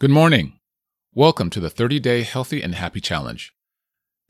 Good 0.00 0.10
morning. 0.10 0.58
Welcome 1.14 1.50
to 1.50 1.60
the 1.60 1.70
30 1.70 2.00
Day 2.00 2.22
Healthy 2.24 2.62
and 2.62 2.74
Happy 2.74 3.00
Challenge. 3.00 3.54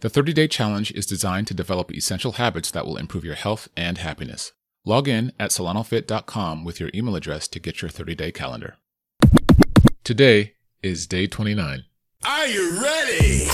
The 0.01 0.11
30 0.11 0.35
Day 0.35 0.47
Challenge 0.47 0.93
is 0.93 1.07
designed 1.07 1.47
to 1.47 1.55
develop 1.55 1.91
essential 1.91 2.33
habits 2.33 2.71
that 2.73 2.85
will 2.85 2.99
improve 2.99 3.25
your 3.25 3.35
health 3.35 3.69
and 3.75 3.97
happiness. 3.97 4.53
Log 4.85 5.09
in 5.09 5.33
at 5.41 5.53
solanofit.com 5.53 6.65
with 6.65 6.81
your 6.81 6.91
email 6.95 7.17
address 7.17 7.49
to 7.49 7.59
get 7.59 7.81
your 7.81 7.89
30 7.89 8.15
day 8.15 8.31
calendar. 8.31 8.77
Today 10.05 10.53
is 10.83 11.07
day 11.07 11.27
29. 11.27 11.85
Are 12.27 12.47
you 12.47 12.83
ready? 12.83 13.49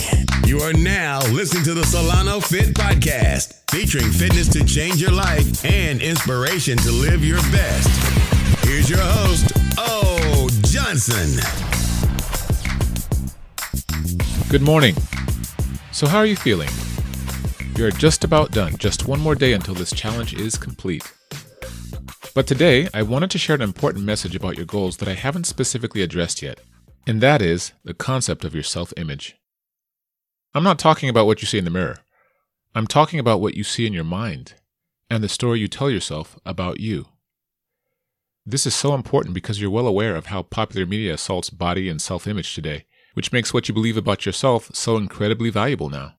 You 0.46 0.58
are 0.62 0.72
now 0.72 1.20
listening 1.30 1.62
to 1.62 1.74
the 1.74 1.84
Solano 1.84 2.40
Fit 2.40 2.74
Podcast, 2.74 3.70
featuring 3.70 4.10
fitness 4.10 4.48
to 4.48 4.64
change 4.64 5.00
your 5.00 5.12
life 5.12 5.64
and 5.64 6.02
inspiration 6.02 6.76
to 6.78 6.90
live 6.90 7.24
your 7.24 7.40
best. 7.52 7.88
Here's 8.64 8.90
your 8.90 8.98
host, 8.98 9.52
O. 9.78 10.48
Johnson. 10.64 11.38
Good 14.50 14.62
morning. 14.62 14.96
So, 15.92 16.08
how 16.08 16.18
are 16.18 16.26
you 16.26 16.34
feeling? 16.34 16.70
You're 17.76 17.92
just 17.92 18.24
about 18.24 18.50
done, 18.50 18.76
just 18.78 19.06
one 19.06 19.20
more 19.20 19.36
day 19.36 19.52
until 19.52 19.74
this 19.74 19.92
challenge 19.92 20.34
is 20.34 20.58
complete. 20.58 21.08
But 22.34 22.48
today, 22.48 22.88
I 22.92 23.02
wanted 23.02 23.30
to 23.30 23.38
share 23.38 23.54
an 23.54 23.62
important 23.62 24.04
message 24.04 24.34
about 24.34 24.56
your 24.56 24.66
goals 24.66 24.96
that 24.96 25.08
I 25.08 25.12
haven't 25.14 25.46
specifically 25.46 26.02
addressed 26.02 26.42
yet, 26.42 26.58
and 27.06 27.20
that 27.20 27.40
is 27.40 27.74
the 27.84 27.94
concept 27.94 28.44
of 28.44 28.52
your 28.52 28.64
self 28.64 28.92
image. 28.96 29.36
I'm 30.52 30.64
not 30.64 30.80
talking 30.80 31.08
about 31.08 31.26
what 31.26 31.40
you 31.40 31.46
see 31.46 31.58
in 31.58 31.64
the 31.64 31.70
mirror, 31.70 31.98
I'm 32.74 32.88
talking 32.88 33.20
about 33.20 33.40
what 33.40 33.54
you 33.54 33.62
see 33.62 33.86
in 33.86 33.92
your 33.92 34.02
mind 34.02 34.54
and 35.08 35.22
the 35.22 35.28
story 35.28 35.60
you 35.60 35.68
tell 35.68 35.90
yourself 35.90 36.40
about 36.44 36.80
you. 36.80 37.06
This 38.44 38.66
is 38.66 38.74
so 38.74 38.94
important 38.96 39.32
because 39.32 39.60
you're 39.60 39.70
well 39.70 39.86
aware 39.86 40.16
of 40.16 40.26
how 40.26 40.42
popular 40.42 40.86
media 40.86 41.14
assaults 41.14 41.50
body 41.50 41.88
and 41.88 42.02
self 42.02 42.26
image 42.26 42.52
today 42.52 42.86
which 43.14 43.32
makes 43.32 43.52
what 43.52 43.68
you 43.68 43.74
believe 43.74 43.96
about 43.96 44.26
yourself 44.26 44.70
so 44.74 44.96
incredibly 44.96 45.50
valuable 45.50 45.90
now. 45.90 46.14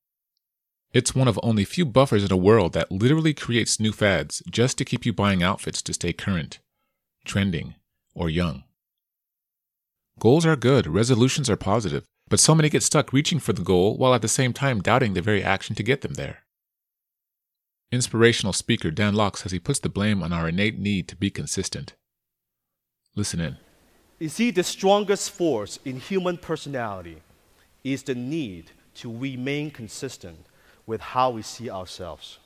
It's 0.93 1.15
one 1.15 1.27
of 1.27 1.39
only 1.41 1.63
few 1.63 1.85
buffers 1.85 2.23
in 2.23 2.31
a 2.31 2.37
world 2.37 2.73
that 2.73 2.91
literally 2.91 3.33
creates 3.33 3.79
new 3.79 3.93
fads 3.93 4.43
just 4.49 4.77
to 4.77 4.85
keep 4.85 5.05
you 5.05 5.13
buying 5.13 5.41
outfits 5.41 5.81
to 5.83 5.93
stay 5.93 6.11
current, 6.11 6.59
trending, 7.23 7.75
or 8.13 8.29
young. 8.29 8.63
Goals 10.19 10.45
are 10.45 10.57
good, 10.57 10.87
resolutions 10.87 11.49
are 11.49 11.55
positive, 11.55 12.03
but 12.29 12.39
so 12.39 12.53
many 12.53 12.69
get 12.69 12.83
stuck 12.83 13.13
reaching 13.13 13.39
for 13.39 13.53
the 13.53 13.63
goal 13.63 13.97
while 13.97 14.13
at 14.13 14.21
the 14.21 14.27
same 14.27 14.51
time 14.51 14.81
doubting 14.81 15.13
the 15.13 15.21
very 15.21 15.43
action 15.43 15.75
to 15.75 15.83
get 15.83 16.01
them 16.01 16.15
there. 16.15 16.39
Inspirational 17.91 18.53
speaker 18.53 18.91
Dan 18.91 19.15
Lok 19.15 19.37
says 19.37 19.51
he 19.51 19.59
puts 19.59 19.79
the 19.79 19.89
blame 19.89 20.21
on 20.23 20.31
our 20.31 20.49
innate 20.49 20.79
need 20.79 21.07
to 21.07 21.15
be 21.15 21.29
consistent. 21.29 21.95
Listen 23.15 23.39
in. 23.39 23.57
You 24.21 24.29
see, 24.29 24.51
the 24.51 24.61
strongest 24.61 25.31
force 25.31 25.79
in 25.83 25.99
human 25.99 26.37
personality 26.37 27.17
is 27.83 28.03
the 28.03 28.13
need 28.13 28.69
to 28.97 29.11
remain 29.11 29.71
consistent 29.71 30.37
with 30.85 31.01
how 31.01 31.31
we 31.31 31.41
see 31.41 31.71
ourselves. 31.71 32.37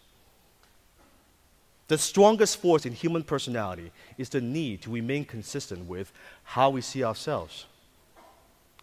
The 1.90 1.98
strongest 1.98 2.62
force 2.62 2.86
in 2.86 2.94
human 2.94 3.24
personality 3.24 3.92
is 4.18 4.30
the 4.30 4.40
need 4.40 4.84
to 4.84 4.90
remain 4.90 5.26
consistent 5.26 5.86
with 5.86 6.14
how 6.46 6.70
we 6.70 6.80
see 6.80 7.04
ourselves. 7.04 7.66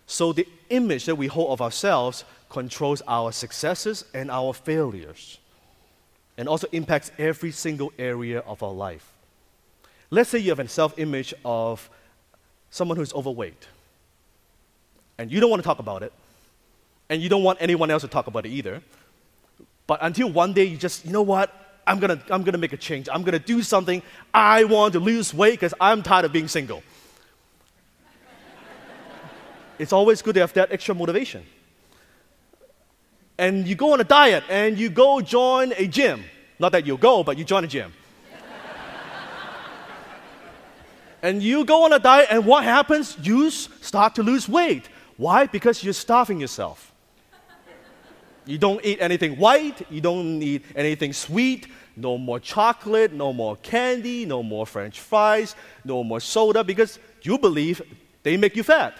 So, 0.04 0.34
the 0.34 0.46
image 0.68 1.06
that 1.06 1.16
we 1.16 1.28
hold 1.28 1.52
of 1.52 1.62
ourselves 1.62 2.26
controls 2.50 3.00
our 3.08 3.32
successes 3.32 4.04
and 4.12 4.30
our 4.30 4.52
failures, 4.52 5.38
and 6.36 6.46
also 6.46 6.66
impacts 6.72 7.10
every 7.16 7.52
single 7.52 7.90
area 7.98 8.40
of 8.40 8.62
our 8.62 8.74
life. 8.74 9.14
Let's 10.10 10.28
say 10.28 10.40
you 10.40 10.50
have 10.50 10.58
a 10.58 10.68
self 10.68 10.98
image 10.98 11.32
of 11.42 11.88
someone 12.72 12.96
who's 12.96 13.12
overweight, 13.12 13.68
and 15.18 15.30
you 15.30 15.38
don't 15.40 15.50
want 15.50 15.62
to 15.62 15.66
talk 15.66 15.78
about 15.78 16.02
it, 16.02 16.12
and 17.08 17.22
you 17.22 17.28
don't 17.28 17.44
want 17.44 17.58
anyone 17.60 17.90
else 17.90 18.02
to 18.02 18.08
talk 18.08 18.26
about 18.26 18.46
it 18.46 18.48
either, 18.48 18.82
but 19.86 19.98
until 20.02 20.32
one 20.32 20.54
day 20.54 20.64
you 20.64 20.78
just, 20.78 21.04
you 21.04 21.12
know 21.12 21.22
what? 21.22 21.52
I'm 21.86 21.98
gonna, 21.98 22.20
I'm 22.30 22.42
gonna 22.42 22.58
make 22.58 22.72
a 22.72 22.76
change. 22.76 23.08
I'm 23.12 23.22
gonna 23.22 23.38
do 23.38 23.62
something. 23.62 24.02
I 24.32 24.64
want 24.64 24.94
to 24.94 25.00
lose 25.00 25.34
weight 25.34 25.52
because 25.60 25.74
I'm 25.80 26.02
tired 26.02 26.24
of 26.24 26.32
being 26.32 26.48
single. 26.48 26.82
it's 29.78 29.92
always 29.92 30.22
good 30.22 30.34
to 30.34 30.40
have 30.40 30.52
that 30.54 30.72
extra 30.72 30.94
motivation. 30.94 31.44
And 33.36 33.66
you 33.66 33.74
go 33.74 33.92
on 33.92 34.00
a 34.00 34.04
diet 34.04 34.44
and 34.48 34.78
you 34.78 34.88
go 34.88 35.20
join 35.20 35.72
a 35.76 35.86
gym. 35.86 36.24
Not 36.58 36.72
that 36.72 36.86
you'll 36.86 36.96
go, 36.96 37.22
but 37.22 37.36
you 37.36 37.44
join 37.44 37.64
a 37.64 37.66
gym. 37.66 37.92
And 41.22 41.42
you 41.42 41.64
go 41.64 41.84
on 41.84 41.92
a 41.92 41.98
diet, 41.98 42.28
and 42.30 42.44
what 42.44 42.64
happens? 42.64 43.16
You 43.22 43.50
start 43.50 44.16
to 44.16 44.22
lose 44.22 44.48
weight. 44.48 44.88
Why? 45.16 45.46
Because 45.46 45.84
you're 45.84 45.92
starving 45.92 46.40
yourself. 46.40 46.92
You 48.44 48.58
don't 48.58 48.84
eat 48.84 48.98
anything 49.00 49.36
white, 49.38 49.86
you 49.88 50.00
don't 50.00 50.42
eat 50.42 50.64
anything 50.74 51.12
sweet, 51.12 51.68
no 51.96 52.18
more 52.18 52.40
chocolate, 52.40 53.12
no 53.12 53.32
more 53.32 53.56
candy, 53.56 54.26
no 54.26 54.42
more 54.42 54.66
french 54.66 54.98
fries, 54.98 55.54
no 55.84 56.02
more 56.02 56.18
soda, 56.18 56.64
because 56.64 56.98
you 57.22 57.38
believe 57.38 57.80
they 58.24 58.36
make 58.36 58.56
you 58.56 58.64
fat. 58.64 58.94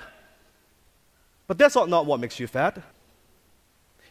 But 1.49 1.59
that's 1.59 1.75
not 1.75 2.07
what 2.07 2.21
makes 2.21 2.39
you 2.39 2.47
fat. 2.47 2.81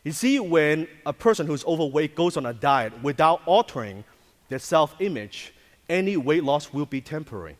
You 0.03 0.11
see, 0.11 0.39
when 0.39 0.87
a 1.05 1.13
person 1.13 1.47
who's 1.47 1.63
overweight 1.63 2.15
goes 2.15 2.35
on 2.35 2.45
a 2.45 2.53
diet 2.53 2.91
without 3.01 3.41
altering 3.45 4.03
their 4.49 4.59
self 4.59 4.95
image, 4.99 5.53
any 5.87 6.17
weight 6.17 6.43
loss 6.43 6.73
will 6.73 6.85
be 6.85 6.99
temporary. 6.99 7.55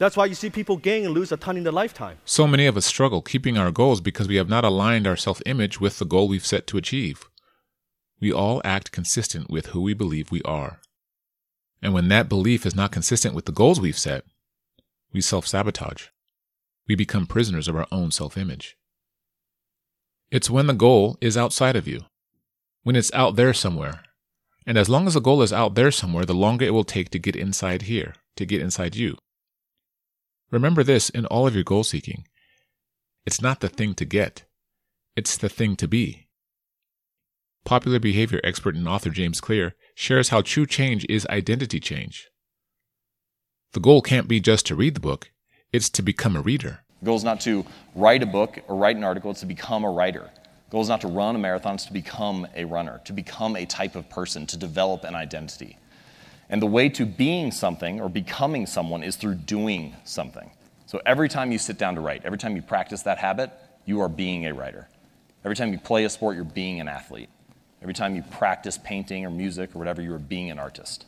That's 0.00 0.16
why 0.16 0.24
you 0.24 0.34
see 0.34 0.48
people 0.48 0.78
gain 0.78 1.04
and 1.04 1.12
lose 1.12 1.30
a 1.30 1.36
ton 1.36 1.58
in 1.58 1.62
their 1.62 1.74
lifetime. 1.74 2.16
So 2.24 2.46
many 2.46 2.64
of 2.64 2.74
us 2.78 2.86
struggle 2.86 3.20
keeping 3.20 3.58
our 3.58 3.70
goals 3.70 4.00
because 4.00 4.28
we 4.28 4.36
have 4.36 4.48
not 4.48 4.64
aligned 4.64 5.06
our 5.06 5.14
self 5.14 5.42
image 5.44 5.78
with 5.78 5.98
the 5.98 6.06
goal 6.06 6.26
we've 6.26 6.46
set 6.46 6.66
to 6.68 6.78
achieve. 6.78 7.28
We 8.18 8.32
all 8.32 8.62
act 8.64 8.92
consistent 8.92 9.50
with 9.50 9.66
who 9.66 9.82
we 9.82 9.92
believe 9.92 10.30
we 10.30 10.40
are. 10.42 10.80
And 11.82 11.92
when 11.92 12.08
that 12.08 12.30
belief 12.30 12.64
is 12.64 12.74
not 12.74 12.92
consistent 12.92 13.34
with 13.34 13.44
the 13.44 13.52
goals 13.52 13.78
we've 13.78 13.98
set, 13.98 14.24
we 15.12 15.20
self 15.20 15.46
sabotage. 15.46 16.06
We 16.88 16.94
become 16.94 17.26
prisoners 17.26 17.68
of 17.68 17.76
our 17.76 17.86
own 17.92 18.10
self 18.10 18.38
image. 18.38 18.78
It's 20.30 20.48
when 20.48 20.66
the 20.66 20.72
goal 20.72 21.18
is 21.20 21.36
outside 21.36 21.76
of 21.76 21.86
you, 21.86 22.04
when 22.84 22.96
it's 22.96 23.12
out 23.12 23.36
there 23.36 23.52
somewhere. 23.52 24.00
And 24.66 24.78
as 24.78 24.88
long 24.88 25.06
as 25.06 25.12
the 25.12 25.20
goal 25.20 25.42
is 25.42 25.52
out 25.52 25.74
there 25.74 25.90
somewhere, 25.90 26.24
the 26.24 26.32
longer 26.32 26.64
it 26.64 26.72
will 26.72 26.84
take 26.84 27.10
to 27.10 27.18
get 27.18 27.36
inside 27.36 27.82
here, 27.82 28.14
to 28.36 28.46
get 28.46 28.62
inside 28.62 28.96
you. 28.96 29.18
Remember 30.50 30.82
this 30.82 31.10
in 31.10 31.26
all 31.26 31.46
of 31.46 31.54
your 31.54 31.64
goal 31.64 31.84
seeking 31.84 32.26
it's 33.26 33.42
not 33.42 33.60
the 33.60 33.68
thing 33.68 33.94
to 33.94 34.04
get, 34.04 34.44
it's 35.14 35.36
the 35.36 35.48
thing 35.48 35.76
to 35.76 35.86
be. 35.86 36.28
Popular 37.64 38.00
behavior 38.00 38.40
expert 38.42 38.74
and 38.74 38.88
author 38.88 39.10
James 39.10 39.40
Clear 39.40 39.74
shares 39.94 40.30
how 40.30 40.40
true 40.40 40.66
change 40.66 41.04
is 41.08 41.26
identity 41.26 41.78
change. 41.78 42.28
The 43.72 43.80
goal 43.80 44.00
can't 44.00 44.26
be 44.26 44.40
just 44.40 44.66
to 44.66 44.74
read 44.74 44.94
the 44.94 45.00
book, 45.00 45.30
it's 45.72 45.90
to 45.90 46.02
become 46.02 46.34
a 46.34 46.40
reader. 46.40 46.80
The 47.00 47.06
goal 47.06 47.16
is 47.16 47.24
not 47.24 47.40
to 47.42 47.64
write 47.94 48.22
a 48.22 48.26
book 48.26 48.58
or 48.66 48.76
write 48.76 48.96
an 48.96 49.04
article, 49.04 49.30
it's 49.30 49.40
to 49.40 49.46
become 49.46 49.84
a 49.84 49.90
writer. 49.90 50.30
The 50.68 50.72
goal 50.72 50.82
is 50.82 50.88
not 50.88 51.02
to 51.02 51.08
run 51.08 51.36
a 51.36 51.38
marathon, 51.38 51.74
it's 51.74 51.84
to 51.86 51.92
become 51.92 52.46
a 52.56 52.64
runner, 52.64 53.00
to 53.04 53.12
become 53.12 53.54
a 53.54 53.66
type 53.66 53.94
of 53.94 54.08
person, 54.08 54.46
to 54.46 54.56
develop 54.56 55.04
an 55.04 55.14
identity. 55.14 55.76
And 56.50 56.60
the 56.60 56.66
way 56.66 56.88
to 56.90 57.06
being 57.06 57.52
something 57.52 58.00
or 58.00 58.08
becoming 58.08 58.66
someone 58.66 59.04
is 59.04 59.14
through 59.14 59.36
doing 59.36 59.94
something. 60.04 60.50
So 60.86 61.00
every 61.06 61.28
time 61.28 61.52
you 61.52 61.58
sit 61.58 61.78
down 61.78 61.94
to 61.94 62.00
write, 62.00 62.22
every 62.24 62.38
time 62.38 62.56
you 62.56 62.62
practice 62.62 63.02
that 63.02 63.18
habit, 63.18 63.52
you 63.86 64.00
are 64.00 64.08
being 64.08 64.46
a 64.46 64.52
writer. 64.52 64.88
Every 65.44 65.54
time 65.54 65.72
you 65.72 65.78
play 65.78 66.04
a 66.04 66.10
sport, 66.10 66.34
you're 66.34 66.44
being 66.44 66.80
an 66.80 66.88
athlete. 66.88 67.28
Every 67.80 67.94
time 67.94 68.16
you 68.16 68.22
practice 68.22 68.76
painting 68.76 69.24
or 69.24 69.30
music 69.30 69.74
or 69.74 69.78
whatever, 69.78 70.02
you 70.02 70.12
are 70.12 70.18
being 70.18 70.50
an 70.50 70.58
artist. 70.58 71.06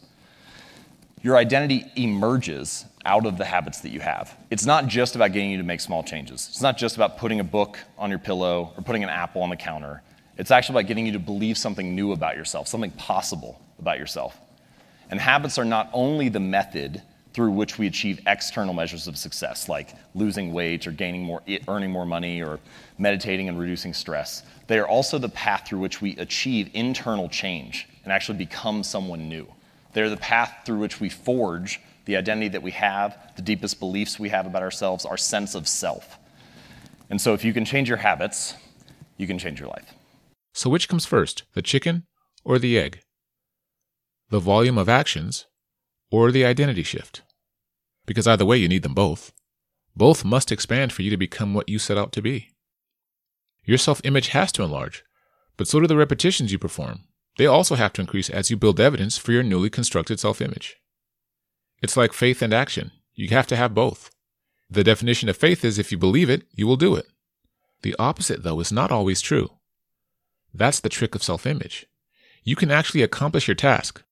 Your 1.23 1.37
identity 1.37 1.87
emerges 1.97 2.87
out 3.05 3.27
of 3.27 3.37
the 3.37 3.45
habits 3.45 3.81
that 3.81 3.91
you 3.91 3.99
have. 3.99 4.37
It's 4.51 4.65
not 4.65 4.87
just 4.87 5.17
about 5.17 5.33
getting 5.33 5.51
you 5.51 5.59
to 5.59 5.65
make 5.65 5.81
small 5.81 6.05
changes. 6.05 6.49
It's 6.51 6.63
not 6.63 6.79
just 6.79 6.95
about 6.95 7.19
putting 7.19 7.41
a 7.41 7.45
book 7.45 7.79
on 7.99 8.11
your 8.11 8.21
pillow 8.21 8.73
or 8.77 8.83
putting 8.85 9.03
an 9.03 9.11
apple 9.11 9.43
on 9.43 9.51
the 9.51 9.57
counter. 9.57 10.03
It's 10.39 10.53
actually 10.53 10.79
about 10.79 10.89
getting 10.89 11.07
you 11.07 11.13
to 11.13 11.19
believe 11.19 11.59
something 11.59 11.97
new 11.97 12.13
about 12.13 12.37
yourself, 12.37 12.69
something 12.69 12.93
possible 12.93 13.61
about 13.79 13.99
yourself. 13.99 14.39
And 15.13 15.21
habits 15.21 15.59
are 15.59 15.65
not 15.67 15.91
only 15.93 16.31
the 16.31 16.41
method 16.41 17.03
through 17.35 17.51
which 17.51 17.77
we 17.77 17.87
achieve 17.87 18.19
external 18.27 18.73
measures 18.73 19.07
of 19.07 19.19
success, 19.19 19.69
like 19.69 19.95
losing 20.15 20.55
weight 20.55 20.87
or 20.87 20.91
gaining 20.91 21.23
more, 21.23 21.43
earning 21.69 21.91
more 21.91 22.07
money 22.07 22.43
or 22.43 22.59
meditating 22.97 23.47
and 23.47 23.61
reducing 23.61 23.93
stress. 23.93 24.43
They 24.69 24.79
are 24.79 24.89
also 24.89 25.19
the 25.19 25.29
path 25.29 25.69
through 25.69 25.81
which 25.81 26.01
we 26.01 26.17
achieve 26.17 26.71
internal 26.73 27.29
change 27.29 27.91
and 28.05 28.13
actually 28.13 28.39
become 28.39 28.83
someone 28.83 29.29
new. 29.29 29.47
They're 29.93 30.09
the 30.09 30.17
path 30.17 30.63
through 30.65 30.79
which 30.79 30.99
we 30.99 31.11
forge 31.11 31.79
the 32.07 32.17
identity 32.17 32.49
that 32.49 32.63
we 32.63 32.71
have, 32.71 33.35
the 33.37 33.43
deepest 33.43 33.81
beliefs 33.81 34.19
we 34.19 34.31
have 34.31 34.47
about 34.47 34.63
ourselves, 34.63 35.05
our 35.05 35.19
sense 35.19 35.55
of 35.55 35.69
self. 35.69 36.19
And 37.11 37.21
so, 37.21 37.35
if 37.35 37.45
you 37.45 37.53
can 37.53 37.67
change 37.67 37.87
your 37.87 37.99
habits, 37.99 38.55
you 39.19 39.27
can 39.27 39.39
change 39.39 39.61
your 39.61 39.69
life. 39.69 39.93
So, 40.55 40.71
which 40.71 40.89
comes 40.89 41.05
first, 41.05 41.43
the 41.53 41.61
chicken 41.61 42.07
or 42.45 42.59
the 42.59 42.79
egg? 42.79 43.01
The 44.33 44.41
volume 44.41 44.79
of 44.79 44.89
actions, 44.89 45.45
or 46.11 46.33
the 46.33 46.43
identity 46.43 46.83
shift. 46.83 47.21
Because 48.07 48.27
either 48.27 48.47
way, 48.47 48.57
you 48.57 48.67
need 48.67 48.83
them 48.83 48.95
both. 48.95 49.31
Both 49.95 50.25
must 50.25 50.51
expand 50.51 50.91
for 50.91 51.03
you 51.03 51.11
to 51.11 51.19
become 51.19 51.53
what 51.53 51.69
you 51.69 51.79
set 51.79 51.99
out 51.99 52.13
to 52.13 52.23
be. 52.23 52.49
Your 53.67 53.77
self 53.77 54.01
image 54.05 54.29
has 54.29 54.51
to 54.53 54.63
enlarge, 54.63 55.05
but 55.59 55.69
so 55.69 55.81
do 55.81 55.87
the 55.87 55.99
repetitions 55.99 56.51
you 56.51 56.59
perform. 56.59 57.05
They 57.37 57.45
also 57.45 57.75
have 57.75 57.93
to 57.93 58.01
increase 58.01 58.31
as 58.31 58.51
you 58.51 58.57
build 58.57 58.81
evidence 58.81 59.19
for 59.19 59.33
your 59.33 59.43
newly 59.43 59.69
constructed 59.69 60.19
self 60.19 60.41
image. 60.41 60.77
It's 61.83 61.99
like 61.99 62.15
faith 62.15 62.41
and 62.41 62.55
action. 62.55 62.91
You 63.15 63.29
have 63.29 63.47
to 63.49 63.57
have 63.57 63.75
both. 63.75 64.11
The 64.71 64.83
definition 64.83 65.29
of 65.29 65.37
faith 65.37 65.63
is 65.63 65.79
if 65.79 65.93
you 65.93 65.99
believe 65.99 66.31
it, 66.31 66.45
you 66.53 66.67
will 66.67 66.77
do 66.77 66.95
it. 66.95 67.07
The 67.83 67.95
opposite, 67.99 68.45
though, 68.45 68.61
is 68.61 68.73
not 68.73 68.91
always 68.91 69.21
true. 69.21 69.51
That's 70.55 70.81
the 70.81 70.89
trick 70.89 71.15
of 71.15 71.23
self 71.23 71.45
image. 71.45 71.85
You 72.45 72.57
can 72.57 72.71
actually 72.71 73.03
accomplish 73.03 73.47
your 73.47 73.55
task, 73.55 74.03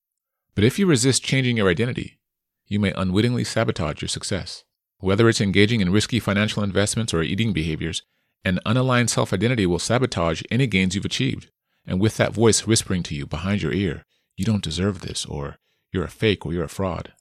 but 0.54 0.64
if 0.64 0.78
you 0.78 0.86
resist 0.86 1.24
changing 1.24 1.56
your 1.56 1.68
identity, 1.68 2.18
you 2.66 2.78
may 2.78 2.92
unwittingly 2.92 3.44
sabotage 3.44 4.00
your 4.00 4.08
success. 4.08 4.64
Whether 4.98 5.28
it's 5.28 5.40
engaging 5.40 5.80
in 5.80 5.92
risky 5.92 6.20
financial 6.20 6.62
investments 6.62 7.14
or 7.14 7.22
eating 7.22 7.52
behaviors, 7.52 8.02
an 8.44 8.60
unaligned 8.66 9.10
self 9.10 9.32
identity 9.32 9.66
will 9.66 9.78
sabotage 9.78 10.42
any 10.50 10.66
gains 10.66 10.94
you've 10.94 11.04
achieved. 11.04 11.50
And 11.86 12.00
with 12.00 12.16
that 12.18 12.34
voice 12.34 12.66
whispering 12.66 13.02
to 13.04 13.14
you 13.14 13.26
behind 13.26 13.62
your 13.62 13.72
ear, 13.72 14.04
you 14.36 14.44
don't 14.44 14.62
deserve 14.62 15.00
this, 15.00 15.26
or 15.26 15.56
you're 15.92 16.04
a 16.04 16.08
fake, 16.08 16.46
or 16.46 16.52
you're 16.52 16.64
a 16.64 16.68
fraud. 16.68 17.12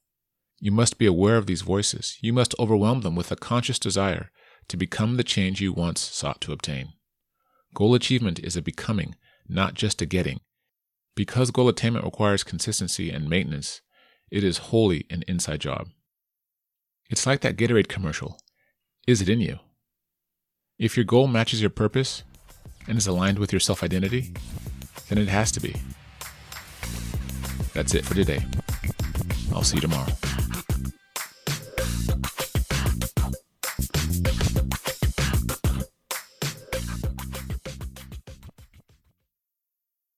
You 0.60 0.72
must 0.72 0.98
be 0.98 1.06
aware 1.06 1.38
of 1.38 1.48
these 1.48 1.62
voices. 1.62 2.18
You 2.22 2.34
must 2.34 2.56
overwhelm 2.60 3.02
them 3.02 3.16
with 3.16 3.32
a 3.32 3.38
conscious 3.38 3.80
desire 3.80 4.30
to 4.68 4.78
become 4.78 5.18
the 5.18 5.24
change 5.24 5.62
you 5.62 5.74
once 5.74 6.02
sought 6.02 6.42
to 6.42 6.52
obtain. 6.52 6.94
Goal 7.74 7.96
achievement 7.96 8.40
is 8.40 8.58
a 8.58 8.62
becoming, 8.62 9.16
not 9.48 9.74
just 9.74 10.02
a 10.02 10.06
getting. 10.06 10.42
Because 11.20 11.52
goal 11.52 11.68
attainment 11.68 12.06
requires 12.06 12.46
consistency 12.46 13.12
and 13.12 13.30
maintenance, 13.30 13.82
it 14.32 14.42
is 14.42 14.70
wholly 14.72 15.06
an 15.10 15.26
inside 15.28 15.60
job. 15.60 15.90
It's 17.10 17.26
like 17.26 17.42
that 17.42 17.58
Gatorade 17.58 17.90
commercial. 17.90 18.40
Is 19.06 19.22
it 19.22 19.28
in 19.28 19.42
you? 19.42 19.60
If 20.78 20.96
your 20.96 21.04
goal 21.04 21.28
matches 21.28 21.60
your 21.60 21.72
purpose 21.72 22.24
and 22.88 22.98
is 22.98 23.06
aligned 23.06 23.38
with 23.38 23.52
your 23.52 23.60
self 23.60 23.84
identity, 23.84 24.34
then 25.10 25.18
it 25.18 25.28
has 25.28 25.52
to 25.52 25.60
be. 25.60 25.76
That's 27.74 27.94
it 27.94 28.06
for 28.06 28.14
today. 28.14 28.46
I'll 29.54 29.64
see 29.64 29.76
you 29.76 29.82
tomorrow. 29.82 30.08